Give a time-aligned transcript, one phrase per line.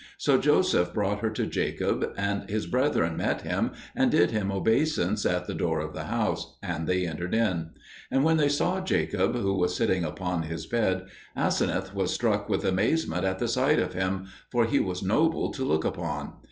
[0.17, 5.27] So Joseph brought her to Jacob, and his brethren met him and did him obeisance
[5.27, 7.69] at the door of the house, and they entered in.
[8.09, 11.05] And when they saw Jacob, who was sitting upon his bed,
[11.37, 15.63] Aseneth was struck with amazement at the sight of him, for he was noble to
[15.63, 16.33] look upon.